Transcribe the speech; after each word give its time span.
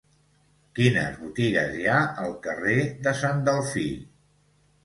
Quines 0.79 1.19
botigues 1.25 1.77
hi 1.81 1.85
ha 1.91 1.99
al 2.23 2.35
carrer 2.47 2.81
de 3.09 3.15
Sant 3.23 3.45
Delfí? 3.51 3.89